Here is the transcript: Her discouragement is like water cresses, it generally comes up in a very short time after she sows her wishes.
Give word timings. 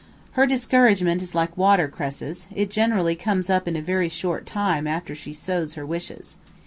Her 0.31 0.47
discouragement 0.47 1.21
is 1.21 1.35
like 1.35 1.55
water 1.55 1.87
cresses, 1.87 2.47
it 2.55 2.71
generally 2.71 3.13
comes 3.15 3.51
up 3.51 3.67
in 3.67 3.75
a 3.75 3.83
very 3.83 4.09
short 4.09 4.47
time 4.47 4.87
after 4.87 5.13
she 5.13 5.31
sows 5.31 5.75
her 5.75 5.85
wishes. 5.85 6.37